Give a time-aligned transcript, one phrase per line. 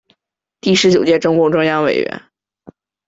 [0.59, 2.23] 第十九届中共中央委员。